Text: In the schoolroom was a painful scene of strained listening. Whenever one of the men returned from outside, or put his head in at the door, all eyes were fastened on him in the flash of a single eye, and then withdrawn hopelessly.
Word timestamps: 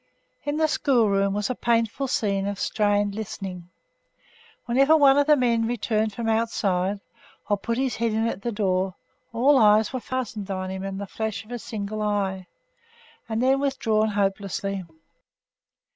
In 0.45 0.57
the 0.57 0.67
schoolroom 0.67 1.35
was 1.35 1.51
a 1.51 1.53
painful 1.53 2.07
scene 2.07 2.47
of 2.47 2.59
strained 2.59 3.13
listening. 3.13 3.69
Whenever 4.65 4.97
one 4.97 5.15
of 5.15 5.27
the 5.27 5.37
men 5.37 5.67
returned 5.67 6.11
from 6.11 6.27
outside, 6.27 6.99
or 7.47 7.55
put 7.55 7.77
his 7.77 7.97
head 7.97 8.11
in 8.13 8.25
at 8.27 8.41
the 8.41 8.51
door, 8.51 8.95
all 9.31 9.59
eyes 9.59 9.93
were 9.93 9.99
fastened 9.99 10.49
on 10.49 10.71
him 10.71 10.83
in 10.83 10.97
the 10.97 11.05
flash 11.05 11.45
of 11.45 11.51
a 11.51 11.59
single 11.59 12.01
eye, 12.01 12.47
and 13.29 13.43
then 13.43 13.59
withdrawn 13.59 14.07
hopelessly. 14.07 14.83